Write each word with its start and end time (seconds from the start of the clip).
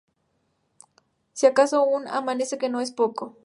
Si 1.33 1.45
acaso, 1.45 1.85
con 1.87 2.07
"'"Amanece 2.07 2.57
que 2.57 2.69
no 2.69 2.81
es 2.81 2.91
poco"". 2.91 3.35